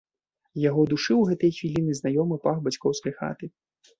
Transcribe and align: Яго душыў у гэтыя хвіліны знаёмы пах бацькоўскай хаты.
Яго 0.69 0.81
душыў 0.93 1.17
у 1.25 1.27
гэтыя 1.31 1.51
хвіліны 1.57 1.93
знаёмы 2.01 2.35
пах 2.47 2.57
бацькоўскай 2.69 3.13
хаты. 3.21 3.45